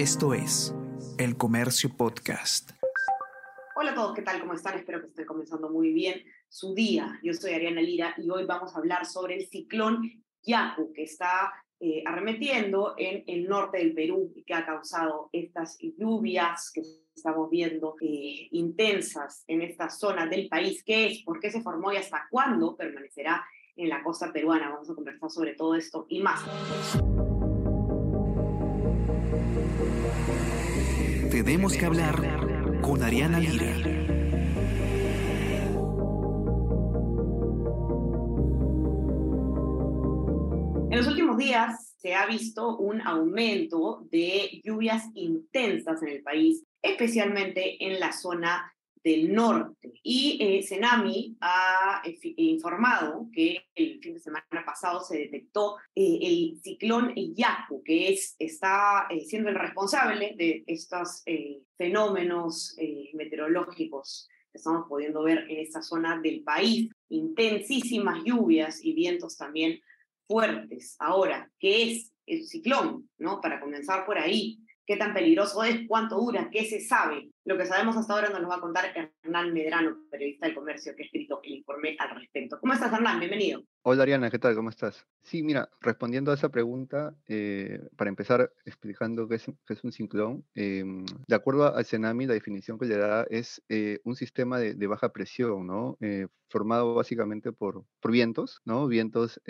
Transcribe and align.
Esto 0.00 0.32
es 0.32 0.74
El 1.18 1.36
Comercio 1.36 1.94
Podcast. 1.94 2.70
Hola 3.76 3.90
a 3.90 3.94
todos, 3.94 4.14
¿qué 4.14 4.22
tal? 4.22 4.40
¿Cómo 4.40 4.54
están? 4.54 4.78
Espero 4.78 4.98
que 5.02 5.08
estén 5.08 5.26
comenzando 5.26 5.68
muy 5.68 5.92
bien 5.92 6.24
su 6.48 6.72
día. 6.72 7.20
Yo 7.22 7.34
soy 7.34 7.52
Ariana 7.52 7.82
Lira 7.82 8.14
y 8.16 8.30
hoy 8.30 8.46
vamos 8.46 8.74
a 8.74 8.78
hablar 8.78 9.04
sobre 9.04 9.36
el 9.36 9.46
ciclón 9.46 10.24
Yaku, 10.40 10.94
que 10.94 11.02
está 11.02 11.52
eh, 11.80 12.02
arremetiendo 12.06 12.94
en 12.96 13.24
el 13.26 13.46
norte 13.46 13.76
del 13.76 13.92
Perú 13.92 14.32
y 14.34 14.42
que 14.42 14.54
ha 14.54 14.64
causado 14.64 15.28
estas 15.34 15.76
lluvias 15.98 16.70
que 16.72 16.80
estamos 17.14 17.50
viendo 17.50 17.96
eh, 18.00 18.48
intensas 18.52 19.44
en 19.48 19.60
esta 19.60 19.90
zona 19.90 20.26
del 20.26 20.48
país. 20.48 20.82
¿Qué 20.82 21.08
es? 21.08 21.22
¿Por 21.24 21.40
qué 21.40 21.50
se 21.50 21.60
formó 21.60 21.92
y 21.92 21.98
hasta 21.98 22.26
cuándo 22.30 22.74
permanecerá 22.74 23.44
en 23.76 23.90
la 23.90 24.02
costa 24.02 24.32
peruana? 24.32 24.70
Vamos 24.70 24.88
a 24.88 24.94
conversar 24.94 25.28
sobre 25.28 25.52
todo 25.56 25.74
esto 25.74 26.06
y 26.08 26.20
más. 26.20 26.42
Tenemos 31.42 31.74
que 31.74 31.86
hablar 31.86 32.16
con 32.82 33.02
Ariana 33.02 33.40
Lira. 33.40 33.74
En 40.90 40.96
los 40.98 41.06
últimos 41.06 41.38
días 41.38 41.94
se 41.96 42.14
ha 42.14 42.26
visto 42.26 42.76
un 42.76 43.00
aumento 43.00 44.06
de 44.10 44.60
lluvias 44.62 45.04
intensas 45.14 46.02
en 46.02 46.08
el 46.08 46.22
país, 46.22 46.62
especialmente 46.82 47.86
en 47.86 47.98
la 47.98 48.12
zona 48.12 48.74
del 49.02 49.32
norte. 49.32 49.92
Y 50.02 50.38
eh, 50.40 50.62
Senami 50.62 51.36
ha 51.40 52.02
eh, 52.04 52.18
informado 52.36 53.28
que 53.32 53.66
el 53.74 54.00
fin 54.00 54.14
de 54.14 54.20
semana 54.20 54.64
pasado 54.64 55.00
se 55.00 55.18
detectó 55.18 55.76
eh, 55.94 56.18
el 56.20 56.60
ciclón 56.62 57.14
Yaku, 57.14 57.82
que 57.82 58.12
es, 58.12 58.36
está 58.38 59.08
siendo 59.26 59.48
el 59.48 59.54
responsable 59.54 60.34
de 60.36 60.64
estos 60.66 61.22
fenómenos 61.76 62.76
meteorológicos 63.14 64.28
que 64.52 64.58
estamos 64.58 64.86
pudiendo 64.88 65.22
ver 65.22 65.46
en 65.48 65.58
esta 65.58 65.82
zona 65.82 66.20
del 66.20 66.42
país. 66.42 66.90
Intensísimas 67.08 68.22
lluvias 68.24 68.84
y 68.84 68.92
vientos 68.94 69.36
también 69.36 69.80
fuertes. 70.26 70.96
Ahora, 70.98 71.50
¿qué 71.58 71.90
es 71.90 72.12
el 72.26 72.46
ciclón? 72.46 73.08
¿No? 73.18 73.40
Para 73.40 73.60
comenzar 73.60 74.04
por 74.04 74.18
ahí 74.18 74.60
qué 74.90 74.96
tan 74.96 75.14
peligroso 75.14 75.62
es, 75.62 75.86
cuánto 75.86 76.16
dura, 76.16 76.50
qué 76.50 76.64
se 76.64 76.80
sabe. 76.80 77.30
Lo 77.44 77.56
que 77.56 77.64
sabemos 77.64 77.96
hasta 77.96 78.12
ahora 78.12 78.28
nos 78.28 78.40
lo 78.40 78.48
va 78.48 78.56
a 78.56 78.60
contar 78.60 78.86
Hernán 79.22 79.52
Medrano, 79.52 79.98
periodista 80.10 80.46
del 80.46 80.56
comercio, 80.56 80.96
que 80.96 81.04
ha 81.04 81.06
escrito 81.06 81.40
el 81.44 81.58
informe 81.58 81.94
al 81.96 82.16
respecto. 82.18 82.58
¿Cómo 82.58 82.72
estás, 82.72 82.92
Hernán? 82.92 83.20
Bienvenido. 83.20 83.62
Hola, 83.82 84.02
Ariana, 84.02 84.32
¿qué 84.32 84.40
tal? 84.40 84.56
¿Cómo 84.56 84.68
estás? 84.68 85.06
Sí, 85.22 85.44
mira, 85.44 85.70
respondiendo 85.80 86.32
a 86.32 86.34
esa 86.34 86.48
pregunta, 86.48 87.14
eh, 87.28 87.78
para 87.96 88.08
empezar 88.08 88.52
explicando 88.64 89.28
qué 89.28 89.36
es, 89.36 89.84
un 89.84 89.92
ciclón, 89.92 90.44
em, 90.56 91.04
de 91.28 91.36
acuerdo 91.36 91.72
al 91.72 91.84
CENAMI, 91.84 92.26
la 92.26 92.34
definición 92.34 92.76
que 92.76 92.86
le 92.86 92.96
da 92.96 93.28
es 93.30 93.62
eh, 93.68 94.00
un 94.02 94.16
sistema 94.16 94.58
de, 94.58 94.86
baja 94.88 95.12
presión, 95.12 95.68
¿no? 95.68 95.98
Eh, 96.00 96.26
formado 96.48 96.96
básicamente 96.96 97.52
por, 97.52 97.84
por 98.00 98.10
vientos, 98.10 98.60
¿no? 98.64 98.88
Vientos 98.88 99.40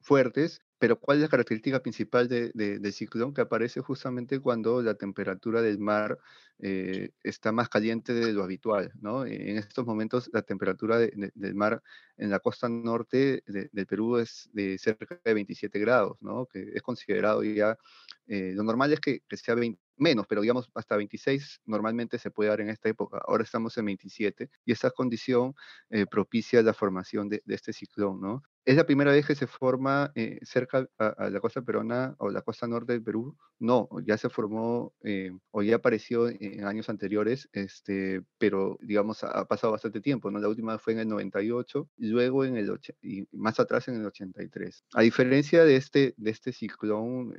fuertes 0.00 0.62
pero 0.84 1.00
¿cuál 1.00 1.16
es 1.16 1.22
la 1.22 1.28
característica 1.28 1.80
principal 1.80 2.28
de, 2.28 2.52
del 2.52 2.92
ciclón? 2.92 3.32
Que 3.32 3.40
aparece 3.40 3.80
justamente 3.80 4.38
cuando 4.38 4.82
la 4.82 4.96
temperatura 4.96 5.62
del 5.62 5.78
mar 5.78 6.18
eh, 6.58 7.08
está 7.22 7.52
más 7.52 7.70
caliente 7.70 8.12
de 8.12 8.34
lo 8.34 8.44
habitual, 8.44 8.92
¿no? 9.00 9.24
En 9.24 9.56
estos 9.56 9.86
momentos 9.86 10.28
la 10.34 10.42
temperatura 10.42 10.98
del 10.98 11.54
mar 11.54 11.82
en 12.18 12.28
la 12.28 12.38
costa 12.38 12.68
norte 12.68 13.42
del 13.46 13.86
Perú 13.86 14.18
es 14.18 14.50
de 14.52 14.76
cerca 14.76 15.18
de 15.24 15.32
27 15.32 15.78
grados, 15.78 16.18
¿no? 16.20 16.44
Que 16.44 16.72
es 16.74 16.82
considerado 16.82 17.42
ya, 17.42 17.78
eh, 18.26 18.52
lo 18.54 18.62
normal 18.62 18.92
es 18.92 19.00
que, 19.00 19.20
que 19.26 19.38
sea 19.38 19.54
20, 19.54 19.80
menos, 19.96 20.26
pero 20.28 20.40
digamos 20.40 20.70
hasta 20.74 20.96
26 20.96 21.60
normalmente 21.66 22.18
se 22.18 22.30
puede 22.30 22.50
dar 22.50 22.60
en 22.60 22.68
esta 22.68 22.88
época. 22.88 23.22
Ahora 23.26 23.44
estamos 23.44 23.76
en 23.78 23.86
27 23.86 24.50
y 24.64 24.72
esa 24.72 24.90
condición 24.90 25.54
eh, 25.90 26.06
propicia 26.06 26.62
la 26.62 26.74
formación 26.74 27.28
de, 27.28 27.42
este 27.46 27.72
ciclón, 27.72 28.20
¿no? 28.20 28.42
¿Es 28.66 28.76
la 28.76 28.86
primera 28.86 29.12
vez 29.12 29.26
que 29.26 29.34
se 29.34 29.46
forma 29.46 30.10
eh, 30.14 30.38
cerca 30.42 30.88
a, 30.98 31.28
la 31.28 31.40
costa 31.40 31.60
peruana 31.60 32.14
o 32.18 32.30
la 32.30 32.40
costa 32.40 32.66
norte 32.66 32.94
del 32.94 33.02
Perú? 33.02 33.36
No, 33.58 33.88
ya 34.06 34.16
se 34.16 34.30
formó 34.30 34.94
eh, 35.02 35.32
o 35.50 35.62
ya 35.62 35.76
apareció 35.76 36.28
en 36.28 36.64
años 36.64 36.88
anteriores, 36.88 37.48
este, 37.52 38.22
pero 38.38 38.78
digamos 38.80 39.22
ha 39.22 39.44
pasado 39.44 39.72
bastante 39.72 40.00
tiempo, 40.00 40.30
¿no? 40.30 40.38
La 40.38 40.48
última 40.48 40.78
fue 40.78 40.94
en 40.94 41.00
el 41.00 41.08
98 41.08 41.90
y 41.98 42.06
luego 42.06 42.46
en 42.46 42.56
el 42.56 42.70
y 43.02 43.28
más 43.32 43.60
atrás 43.60 43.88
en 43.88 43.96
el 43.96 44.06
83. 44.06 44.84
A 44.94 45.02
diferencia 45.02 45.64
de 45.64 45.76
este, 45.76 46.14
de 46.16 46.30
este 46.30 46.52
ciclón 46.52 47.34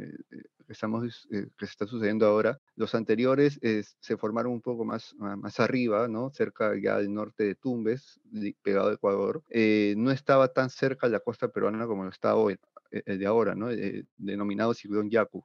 que, 0.66 0.74
estamos, 0.74 1.28
que 1.30 1.48
se 1.59 1.66
está 1.66 1.86
sucediendo 1.86 2.26
ahora, 2.26 2.59
los 2.76 2.96
anteriores 2.96 3.59
se 3.62 4.18
formaron 4.18 4.52
un 4.52 4.62
poco 4.62 4.86
más, 4.86 5.16
más 5.18 5.59
arriba, 5.59 6.08
¿no? 6.08 6.31
cerca 6.31 6.76
ya 6.80 6.98
del 6.98 7.14
norte 7.14 7.44
de 7.44 7.56
Tumbes, 7.56 8.20
pegado 8.62 8.90
a 8.90 8.94
Ecuador. 8.94 9.44
Eh, 9.50 9.96
no 9.98 10.12
estaba 10.12 10.48
tan 10.50 10.70
cerca 10.70 11.08
de 11.08 11.14
la 11.14 11.20
costa 11.20 11.48
peruana 11.48 11.88
como 11.88 12.03
lo 12.03 12.09
está 12.09 12.36
hoy, 12.36 12.58
eh, 12.92 13.03
el 13.06 13.20
de 13.20 13.26
ahora, 13.26 13.56
¿no? 13.56 13.72
Eh, 13.72 14.06
denominado 14.18 14.74
ciclón 14.74 15.09
Yaku. 15.09 15.44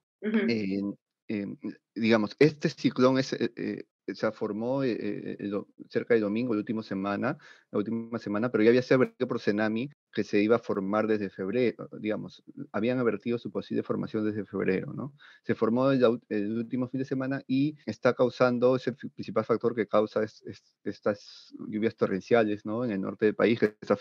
digamos, 1.95 2.35
este 2.39 2.69
ciclón 2.69 3.19
es, 3.19 3.37
se 4.07 4.33
formó 4.33 4.83
eh, 4.83 4.97
eh, 5.01 5.51
cerca 5.89 6.15
del 6.15 6.23
domingo, 6.23 6.55
la 6.55 6.61
última 6.61 6.83
semana, 6.83 7.39
la 7.71 7.79
última 7.79 8.19
semana, 8.19 8.51
pero 8.51 8.65
ya 8.65 8.71
había 8.71 8.83
sido 8.83 8.97
advertido 8.97 9.29
por 9.29 9.41
Senami 9.41 9.91
que 10.13 10.25
se 10.25 10.41
iba 10.41 10.57
a 10.57 10.59
formar 10.59 11.07
desde 11.07 11.31
febrero, 11.31 11.89
digamos, 11.99 12.43
habían 12.73 12.99
advertido 12.99 13.39
su 13.39 13.51
posible 13.51 13.83
formación 13.83 14.25
desde 14.25 14.45
febrero, 14.45 14.93
¿no? 14.93 15.15
Se 15.45 15.55
formó 15.55 15.91
el, 15.91 16.05
último 16.57 16.89
fin 16.89 16.99
de 16.99 17.05
semana 17.05 17.43
y 17.47 17.77
está 17.87 18.15
causando, 18.15 18.77
ese 18.77 18.93
principal 18.93 19.45
factor 19.45 19.75
que 19.75 19.87
causa 19.87 20.23
estas 20.85 21.55
lluvias 21.69 21.97
torrenciales, 21.97 22.67
¿no? 22.67 22.85
En 22.85 22.91
el 22.91 23.01
norte 23.01 23.27
del 23.27 23.35
país, 23.35 23.61
que 23.61 23.77
está 23.81 23.97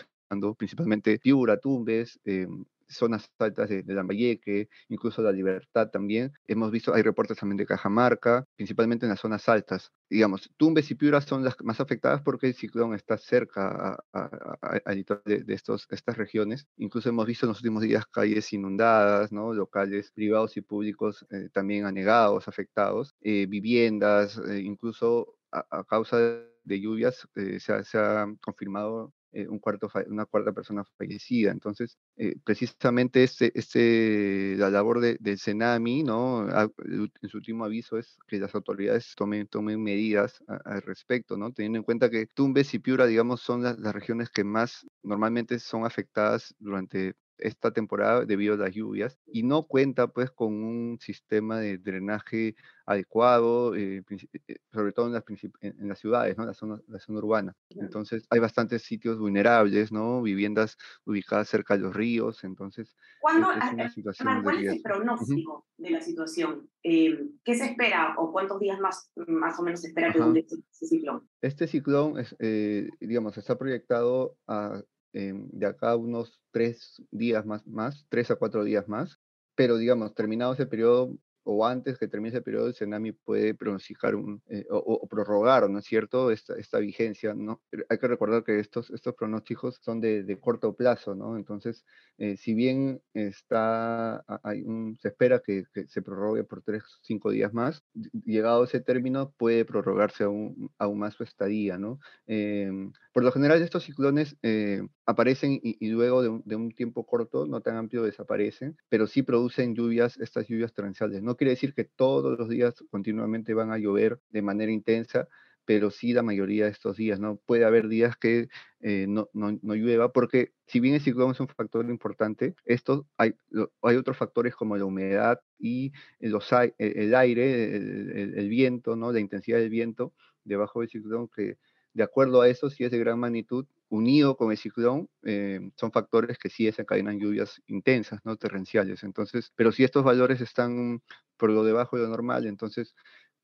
principalmente 0.56 1.18
Piura, 1.18 1.58
Tumbes, 1.58 2.18
em, 2.24 2.64
zonas 2.90 3.30
altas 3.38 3.68
de, 3.68 3.82
de 3.82 3.94
Lambayeque, 3.94 4.68
incluso 4.88 5.22
la 5.22 5.32
Libertad 5.32 5.90
también. 5.90 6.32
Hemos 6.46 6.70
visto, 6.70 6.94
hay 6.94 7.02
reportes 7.02 7.38
también 7.38 7.56
de 7.56 7.66
Cajamarca, 7.66 8.44
principalmente 8.56 9.06
en 9.06 9.10
las 9.10 9.20
zonas 9.20 9.48
altas. 9.48 9.92
Digamos, 10.08 10.50
Tumbes 10.56 10.90
y 10.90 10.94
Piura 10.94 11.20
son 11.20 11.44
las 11.44 11.56
más 11.62 11.80
afectadas 11.80 12.22
porque 12.22 12.48
el 12.48 12.54
ciclón 12.54 12.94
está 12.94 13.16
cerca 13.16 14.02
al 14.12 15.04
de, 15.24 15.44
de 15.44 15.54
estos, 15.54 15.86
estas 15.90 16.16
regiones. 16.16 16.66
Incluso 16.76 17.08
hemos 17.08 17.26
visto 17.26 17.46
en 17.46 17.50
los 17.50 17.58
últimos 17.58 17.82
días 17.82 18.06
calles 18.06 18.52
inundadas, 18.52 19.32
¿no? 19.32 19.54
locales 19.54 20.10
privados 20.12 20.56
y 20.56 20.60
públicos 20.60 21.26
eh, 21.30 21.48
también 21.52 21.86
anegados, 21.86 22.48
afectados, 22.48 23.14
eh, 23.20 23.46
viviendas, 23.48 24.38
eh, 24.48 24.60
incluso 24.60 25.36
a, 25.52 25.84
causa 25.84 26.18
de 26.18 26.80
lluvias 26.80 27.26
se, 27.34 27.60
se, 27.60 27.98
ha 27.98 28.26
confirmado 28.40 29.12
eh, 29.32 29.46
un 29.48 29.58
cuarto, 29.58 29.88
una 30.08 30.26
cuarta 30.26 30.52
persona 30.52 30.84
fallecida. 30.96 31.52
Entonces, 31.52 31.98
eh, 32.16 32.34
precisamente 32.44 33.22
este, 33.22 33.52
este, 33.58 34.56
la 34.56 34.70
labor 34.70 35.00
de, 35.00 35.16
del 35.20 35.38
CENAMI, 35.38 36.02
¿no? 36.02 36.48
en 36.48 37.28
su 37.28 37.38
último 37.38 37.64
aviso 37.64 37.98
es 37.98 38.18
que 38.26 38.38
las 38.38 38.54
autoridades 38.54 39.14
tomen, 39.16 39.46
tomen 39.46 39.82
medidas 39.82 40.42
al 40.64 40.82
respecto, 40.82 41.36
¿no? 41.36 41.52
Teniendo 41.52 41.78
en 41.78 41.84
cuenta 41.84 42.10
que 42.10 42.26
Tumbes 42.26 42.74
y 42.74 42.78
Piura, 42.78 43.06
digamos, 43.06 43.40
son 43.40 43.62
las, 43.62 43.78
las 43.78 43.94
regiones 43.94 44.30
que 44.30 44.44
más 44.44 44.86
normalmente 45.02 45.58
son 45.58 45.84
afectadas 45.84 46.54
durante 46.58 47.14
esta 47.42 47.72
temporada 47.72 48.24
debido 48.24 48.54
a 48.54 48.56
las 48.56 48.74
lluvias 48.74 49.18
y 49.26 49.42
no 49.42 49.64
cuenta 49.64 50.08
pues 50.08 50.30
con 50.30 50.52
un 50.52 50.98
sistema 51.00 51.58
de 51.58 51.78
drenaje 51.78 52.54
adecuado, 52.86 53.76
eh, 53.76 54.02
eh, 54.48 54.56
sobre 54.72 54.92
todo 54.92 55.06
en 55.06 55.12
las, 55.12 55.24
en 55.60 55.88
las 55.88 55.98
ciudades, 55.98 56.36
¿no? 56.36 56.44
la, 56.44 56.54
zona, 56.54 56.80
la 56.88 56.98
zona 56.98 57.18
urbana. 57.18 57.56
Entonces 57.70 58.26
hay 58.30 58.40
bastantes 58.40 58.82
sitios 58.82 59.18
vulnerables, 59.18 59.92
¿no? 59.92 60.22
viviendas 60.22 60.76
ubicadas 61.04 61.48
cerca 61.48 61.76
de 61.76 61.84
los 61.84 61.94
ríos, 61.94 62.42
entonces 62.42 62.96
¿Cuándo, 63.20 63.52
es 63.52 63.72
una 63.72 63.90
situación 63.90 64.42
¿Cuál 64.42 64.64
es 64.64 64.72
el 64.72 64.82
pronóstico 64.82 65.66
de 65.76 65.90
la 65.90 66.00
situación? 66.00 66.68
Em, 66.82 67.32
¿Qué 67.44 67.54
se 67.54 67.66
espera 67.66 68.14
o 68.18 68.32
cuántos 68.32 68.58
días 68.58 68.80
más, 68.80 69.12
más 69.28 69.58
o 69.58 69.62
menos 69.62 69.82
se 69.82 69.88
espera 69.88 70.12
que 70.12 70.18
dure 70.18 70.40
este, 70.40 70.56
este 70.56 70.86
ciclón? 70.86 71.28
Este 71.40 71.66
ciclón, 71.66 72.18
es, 72.18 72.34
eh, 72.38 72.88
digamos, 73.00 73.36
está 73.38 73.56
proyectado 73.56 74.36
a 74.46 74.82
Em, 75.12 75.48
de 75.52 75.66
acá 75.66 75.96
unos 75.96 76.40
tres 76.52 77.02
días 77.10 77.44
más, 77.44 77.66
más, 77.66 78.06
tres 78.08 78.30
a 78.30 78.36
cuatro 78.36 78.64
días 78.64 78.86
más, 78.88 79.18
pero 79.54 79.76
digamos, 79.76 80.14
terminado 80.14 80.52
ese 80.52 80.66
periodo 80.66 81.18
o 81.42 81.66
antes 81.66 81.98
que 81.98 82.08
termine 82.08 82.28
ese 82.30 82.42
periodo, 82.42 82.68
el 82.68 82.74
Senami 82.74 83.12
puede 83.12 83.54
pronosticar 83.54 84.14
un, 84.14 84.42
eh, 84.48 84.66
o, 84.70 85.06
prorrogar, 85.08 85.68
¿no 85.70 85.78
es 85.78 85.84
cierto?, 85.86 86.30
esta, 86.30 86.54
esta 86.54 86.78
vigencia, 86.78 87.34
¿no? 87.34 87.62
Hay 87.88 87.98
que 87.98 88.08
recordar 88.08 88.44
que 88.44 88.60
estos, 88.60 88.90
estos 88.90 89.14
pronósticos 89.14 89.78
son 89.80 90.00
de, 90.00 90.22
de 90.22 90.38
corto 90.38 90.74
plazo, 90.76 91.14
¿no? 91.14 91.36
Entonces, 91.36 91.84
eh, 92.18 92.36
si 92.36 92.54
bien 92.54 93.02
está, 93.14 94.22
hay 94.42 94.62
un, 94.62 94.96
se 95.00 95.08
espera 95.08 95.40
que, 95.40 95.64
que, 95.72 95.86
se 95.88 96.02
prorrogue 96.02 96.44
por 96.44 96.62
tres, 96.62 96.84
cinco 97.02 97.30
días 97.30 97.52
más, 97.52 97.82
llegado 98.24 98.64
ese 98.64 98.80
término, 98.80 99.32
puede 99.32 99.64
prorrogarse 99.64 100.24
aún, 100.24 100.70
aún 100.78 100.98
más 100.98 101.14
su 101.14 101.24
estadía, 101.24 101.78
¿no? 101.78 101.98
Em, 102.26 102.92
Por 103.12 103.24
lo 103.24 103.32
general 103.32 103.60
estos 103.60 103.84
ciclones 103.84 104.36
eh, 104.42 104.82
aparecen 105.04 105.58
y, 105.62 105.88
luego 105.88 106.22
de 106.22 106.56
un, 106.56 106.70
tiempo 106.72 107.04
corto, 107.04 107.46
no 107.46 107.60
tan 107.60 107.76
amplio, 107.76 108.04
desaparecen, 108.04 108.76
pero 108.88 109.08
sí 109.08 109.22
producen 109.22 109.74
lluvias, 109.74 110.16
estas 110.18 110.46
lluvias 110.46 110.72
torrenciales. 110.72 111.22
No 111.22 111.36
quiere 111.36 111.50
decir 111.50 111.74
que 111.74 111.84
todos 111.84 112.38
los 112.38 112.48
días 112.48 112.74
continuamente 112.90 113.52
van 113.52 113.72
a 113.72 113.78
llover 113.78 114.20
de 114.30 114.42
manera 114.42 114.70
intensa, 114.70 115.28
pero 115.64 115.90
sí 115.90 116.12
la 116.12 116.22
mayoría 116.22 116.64
de 116.64 116.70
estos 116.70 116.96
días, 116.96 117.20
¿no? 117.20 117.36
Puede 117.46 117.64
haber 117.64 117.88
días 117.88 118.16
que 118.16 118.48
eh, 118.80 119.06
no, 119.08 119.28
llueva, 119.32 120.12
porque 120.12 120.52
si 120.66 120.80
bien 120.80 120.94
el 120.94 121.00
ciclón 121.00 121.32
es 121.32 121.40
un 121.40 121.48
factor 121.48 121.88
importante, 121.88 122.54
estos, 122.64 123.04
hay, 123.16 123.34
otros 123.80 124.16
factores 124.16 124.54
como 124.56 124.76
la 124.76 124.84
humedad 124.84 125.40
y 125.58 125.92
los, 126.18 126.50
e, 126.52 126.74
el, 126.78 127.14
aire, 127.14 127.76
el, 127.76 128.48
viento, 128.48 128.96
¿no? 128.96 129.12
La 129.12 129.20
intensidad 129.20 129.58
del 129.58 129.70
viento 129.70 130.12
debajo 130.44 130.80
del 130.80 130.88
ciclón 130.88 131.28
que 131.28 131.58
de 131.92 132.02
acuerdo 132.02 132.40
a 132.40 132.48
eso, 132.48 132.70
si 132.70 132.84
es 132.84 132.90
de 132.90 132.98
gran 132.98 133.18
magnitud, 133.18 133.66
unido 133.88 134.36
con 134.36 134.52
el 134.52 134.58
ciclón, 134.58 135.08
eh, 135.24 135.70
son 135.76 135.90
factores 135.90 136.38
que 136.38 136.48
sí 136.48 136.64
desencadenan 136.64 137.18
lluvias 137.18 137.60
intensas, 137.66 138.20
¿no? 138.24 138.36
Terrenciales. 138.36 139.02
Entonces, 139.02 139.52
pero 139.56 139.72
si 139.72 139.82
estos 139.82 140.04
valores 140.04 140.40
están 140.40 141.02
por 141.36 141.50
lo 141.50 141.64
debajo 141.64 141.96
de 141.96 142.04
lo 142.04 142.08
normal, 142.08 142.46
entonces 142.46 142.94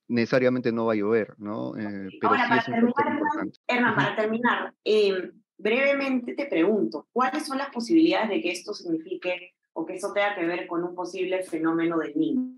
necesariamente 0.09 0.71
no 0.71 0.87
va 0.87 0.93
a 0.93 0.97
llover, 0.97 1.35
¿no? 1.39 1.77
Eh, 1.77 2.09
pero 2.21 2.33
Ahora, 2.33 2.49
para, 2.49 2.65
terminar, 2.65 3.49
Hernán, 3.67 3.95
para 3.97 4.17
terminar, 4.17 4.75
em, 4.85 5.33
brevemente 5.59 6.35
te 6.35 6.47
pregunto, 6.47 7.09
¿cuáles 7.13 7.45
son 7.45 7.59
las 7.59 7.71
posibilidades 7.71 8.29
de 8.29 8.41
que 8.41 8.53
esto 8.53 8.73
signifique 8.73 9.55
o 9.73 9.85
que 9.85 9.95
eso 9.95 10.13
tenga 10.13 10.37
que 10.37 10.47
ver 10.47 10.69
con 10.69 10.85
un 10.85 10.95
posible 10.95 11.43
fenómeno 11.43 11.99
del 11.99 12.17
niño? 12.17 12.55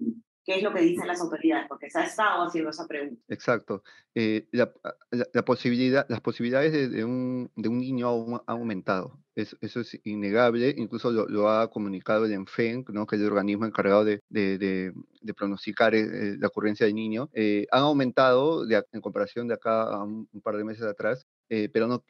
¿Qué 0.49 0.57
es 0.57 0.63
lo 0.63 0.73
que 0.73 0.81
dicen 0.81 1.07
las 1.07 1.21
autoridades? 1.21 1.67
Porque 1.69 1.91
se 1.91 1.99
ha 1.99 2.05
estado 2.05 2.47
haciendo 2.47 2.71
esa 2.71 2.87
pregunta. 2.87 3.23
Exacto. 3.29 3.83
Eh, 4.15 4.49
la, 4.51 4.73
la, 5.11 5.45
posibilidad, 5.45 6.07
las 6.09 6.23
posibilidades 6.23 6.91
de, 6.91 7.05
un, 7.05 7.51
de 7.55 7.69
un 7.69 7.79
niño 7.79 8.09
han 8.09 8.41
aumentado. 8.47 9.19
eso 9.35 9.81
es 9.81 10.01
innegable. 10.05 10.75
Incluso 10.79 11.11
lo, 11.11 11.51
ha 11.51 11.69
comunicado 11.69 12.25
el 12.25 12.33
ENFEN, 12.33 12.87
¿no? 12.89 13.07
que 13.07 13.17
es 13.17 13.21
el 13.21 13.29
organismo 13.29 13.67
encargado 13.67 14.07
de, 14.07 14.23
de, 14.31 14.95
de 15.21 15.35
pronosticar 15.35 15.95
eh, 15.95 16.01
eh, 16.01 16.37
la 16.41 16.47
ocurrencia 16.47 16.87
del 16.87 16.95
niño. 16.95 17.29
han 17.71 17.83
aumentado 17.83 18.65
en 18.71 19.01
comparación 19.03 19.49
de 19.49 19.55
acá 19.55 19.83
a 19.83 20.03
un, 20.03 20.31
un 20.33 20.41
par 20.41 20.57
de 20.57 20.65
meses 20.65 20.85
atrás, 20.85 21.27
pero 21.47 21.87
no, 21.89 22.03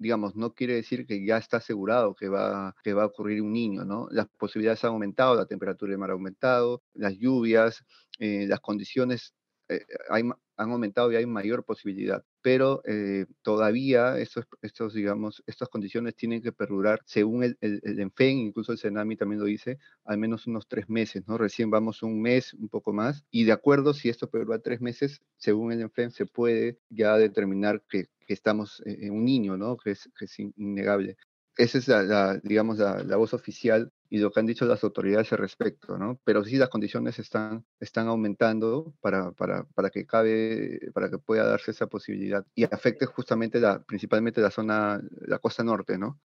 digamos, 0.00 0.34
no 0.34 0.54
quiere 0.54 0.74
decir 0.74 1.06
que 1.06 1.24
ya 1.24 1.36
está 1.36 1.58
asegurado 1.58 2.14
que 2.14 2.28
va, 2.28 2.74
que 2.82 2.94
va 2.94 3.02
a 3.02 3.06
ocurrir 3.06 3.42
un 3.42 3.52
niño, 3.52 3.84
¿no? 3.84 4.08
Las 4.10 4.26
posibilidades 4.38 4.82
han 4.84 4.92
aumentado, 4.92 5.34
la 5.34 5.44
temperatura 5.44 5.90
del 5.90 5.98
mar 5.98 6.10
ha 6.10 6.14
aumentado, 6.14 6.82
las 6.94 7.14
lluvias, 7.18 7.84
eh, 8.18 8.46
las 8.48 8.60
condiciones 8.60 9.34
eh, 9.70 9.86
han 10.08 10.70
aumentado 10.70 11.10
y 11.12 11.16
hay 11.16 11.26
mayor 11.26 11.64
posibilidad, 11.64 12.24
pero 12.42 12.82
eh, 12.84 13.26
todavía 13.42 14.18
estos, 14.18 14.92
digamos, 14.92 15.42
estas 15.46 15.68
condiciones 15.68 16.16
tienen 16.16 16.42
que 16.42 16.52
perdurar, 16.52 17.00
según 17.06 17.44
el, 17.44 17.56
el, 17.60 17.80
el, 17.84 18.00
ENFEN, 18.00 18.38
incluso 18.38 18.72
el 18.72 18.78
CENAMI 18.78 19.16
también 19.16 19.40
lo 19.40 19.46
dice, 19.46 19.78
al 20.04 20.18
menos 20.18 20.46
unos 20.46 20.66
tres 20.68 20.88
meses, 20.88 21.22
¿no? 21.26 21.38
Recién 21.38 21.70
vamos 21.70 22.02
un 22.02 22.20
mes, 22.20 22.52
un 22.54 22.68
poco 22.68 22.92
más, 22.92 23.24
y 23.30 23.44
de 23.44 23.52
acuerdo, 23.52 23.94
si 23.94 24.08
esto 24.08 24.28
perdura 24.28 24.58
tres 24.58 24.80
meses, 24.80 25.22
según 25.36 25.72
el 25.72 25.80
ENFEN, 25.80 26.10
se 26.10 26.26
puede 26.26 26.78
ya 26.90 27.16
determinar 27.16 27.82
que, 27.88 28.08
estamos 28.26 28.80
en 28.86 29.10
un 29.10 29.24
niño, 29.24 29.56
¿no? 29.56 29.76
Que 29.76 29.90
es 29.90 30.08
innegable. 30.38 31.16
Esa 31.56 31.78
es 31.78 31.88
la, 31.88 32.38
digamos, 32.42 32.78
la, 32.78 33.02
la, 33.02 33.16
voz 33.16 33.34
oficial 33.34 33.92
y 34.08 34.18
lo 34.18 34.30
que 34.30 34.40
han 34.40 34.46
dicho 34.46 34.64
las 34.64 34.82
autoridades 34.82 35.32
al 35.32 35.38
respecto, 35.38 35.98
¿no? 35.98 36.18
Pero 36.24 36.44
sí 36.44 36.56
las 36.56 36.68
condiciones 36.68 37.18
están, 37.18 37.64
están 37.78 38.08
aumentando 38.08 38.94
para, 39.00 39.32
para, 39.32 39.64
para, 39.74 39.90
que 39.90 40.06
cabe, 40.06 40.80
para 40.94 41.10
que 41.10 41.18
pueda 41.18 41.44
darse 41.44 41.72
esa 41.72 41.86
posibilidad 41.86 42.44
y 42.54 42.64
afecte 42.64 43.06
justamente 43.06 43.60
la, 43.60 43.82
principalmente 43.82 44.40
la 44.40 44.50
zona, 44.50 45.00
la 45.26 45.38
costa 45.38 45.62
norte, 45.62 45.98
¿no? 45.98 46.20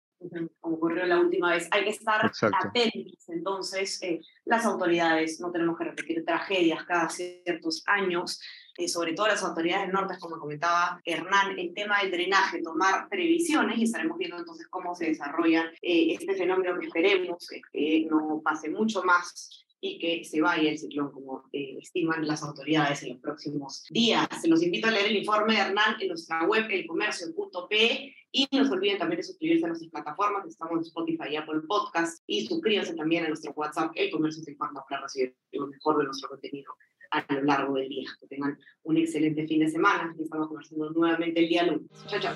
Como 0.59 0.77
ocurrió 0.77 1.05
la 1.05 1.19
última 1.19 1.51
vez. 1.51 1.67
Hay 1.71 1.83
que 1.83 1.89
estar 1.89 2.21
atentos, 2.25 3.29
entonces, 3.29 4.01
eh, 4.03 4.21
las 4.45 4.65
autoridades, 4.65 5.39
no 5.39 5.51
tenemos 5.51 5.77
que 5.77 5.85
repetir 5.85 6.23
tragedias 6.25 6.83
cada 6.85 7.09
ciertos 7.09 7.83
años, 7.85 8.39
eh, 8.77 8.87
sobre 8.87 9.13
todo 9.13 9.27
las 9.27 9.43
autoridades 9.43 9.85
del 9.85 9.93
norte, 9.93 10.15
como 10.19 10.39
comentaba 10.39 11.01
Hernán, 11.05 11.57
el 11.57 11.73
tema 11.73 12.01
del 12.01 12.11
drenaje, 12.11 12.61
tomar 12.61 13.07
previsiones 13.09 13.77
y 13.77 13.83
estaremos 13.83 14.17
viendo 14.17 14.37
entonces 14.37 14.67
cómo 14.67 14.95
se 14.95 15.05
desarrolla 15.05 15.71
eh, 15.81 16.13
este 16.13 16.35
fenómeno 16.35 16.79
que 16.79 16.87
esperemos 16.87 17.47
que 17.71 18.07
no 18.09 18.41
pase 18.43 18.69
mucho 18.69 19.03
más 19.03 19.63
y 19.85 19.99
que 19.99 20.23
se 20.23 20.39
vaya 20.39 20.71
el 20.71 20.77
ciclón, 20.77 21.11
como 21.11 21.43
eh, 21.51 21.77
estiman 21.81 22.25
las 22.25 22.41
autoridades 22.41 23.03
en 23.03 23.09
los 23.09 23.19
próximos 23.19 23.83
días. 23.89 24.27
Los 24.45 24.63
invito 24.63 24.87
a 24.87 24.91
leer 24.91 25.07
el 25.07 25.17
informe 25.17 25.55
de 25.55 25.59
Hernán 25.59 25.97
en 25.99 26.07
nuestra 26.07 26.45
web, 26.45 26.65
elcomercio.pe, 26.69 28.15
y 28.31 28.47
no 28.53 28.65
se 28.65 28.71
olviden 28.71 28.97
también 28.97 29.17
de 29.17 29.23
suscribirse 29.23 29.65
a 29.65 29.67
nuestras 29.67 29.91
plataformas, 29.91 30.47
estamos 30.47 30.77
en 30.77 30.83
Spotify 30.83 31.31
y 31.31 31.35
Apple 31.35 31.63
Podcast, 31.67 32.23
y 32.25 32.47
suscríbanse 32.47 32.95
también 32.95 33.25
a 33.25 33.27
nuestro 33.27 33.51
WhatsApp, 33.51 33.91
El 33.95 34.09
Comercio 34.09 34.41
se 34.41 34.51
informa, 34.51 34.85
para 34.89 35.01
recibir 35.01 35.35
lo 35.51 35.67
mejor 35.67 35.97
de 35.97 36.05
nuestro 36.05 36.29
contenido 36.29 36.73
a 37.13 37.33
lo 37.33 37.43
largo 37.43 37.75
del 37.75 37.89
día. 37.89 38.09
Que 38.19 38.27
tengan 38.27 38.57
un 38.83 38.97
excelente 38.97 39.47
fin 39.47 39.59
de 39.59 39.69
semana 39.69 40.13
y 40.17 40.23
estamos 40.23 40.47
conversando 40.47 40.89
nuevamente 40.91 41.39
el 41.39 41.49
día 41.49 41.63
lunes. 41.63 41.87
Chao, 42.07 42.19
chao. 42.19 42.33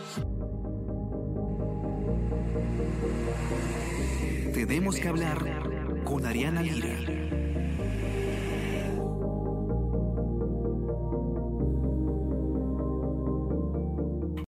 Tenemos 4.53 4.99
que 4.99 5.07
hablar 5.07 6.03
con 6.03 6.25
Ariana 6.25 6.61
Lira. 6.61 7.26